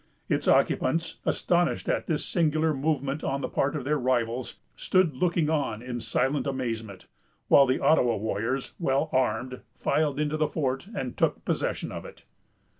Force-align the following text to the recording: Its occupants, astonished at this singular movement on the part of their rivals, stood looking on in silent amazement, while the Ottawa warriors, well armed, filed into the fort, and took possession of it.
Its 0.29 0.47
occupants, 0.47 1.17
astonished 1.27 1.87
at 1.87 2.07
this 2.07 2.25
singular 2.25 2.73
movement 2.73 3.23
on 3.23 3.41
the 3.41 3.47
part 3.47 3.75
of 3.75 3.83
their 3.83 3.99
rivals, 3.99 4.55
stood 4.75 5.15
looking 5.15 5.47
on 5.47 5.83
in 5.83 5.99
silent 5.99 6.47
amazement, 6.47 7.05
while 7.49 7.67
the 7.67 7.79
Ottawa 7.79 8.15
warriors, 8.15 8.73
well 8.79 9.11
armed, 9.13 9.61
filed 9.77 10.19
into 10.19 10.37
the 10.37 10.47
fort, 10.47 10.87
and 10.95 11.15
took 11.17 11.45
possession 11.45 11.91
of 11.91 12.03
it. 12.03 12.23